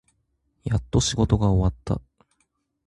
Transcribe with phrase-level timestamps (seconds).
[0.63, 2.01] やっと仕事が終わった。